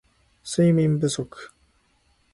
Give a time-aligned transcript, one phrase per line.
[0.43, 1.29] 睡眠不足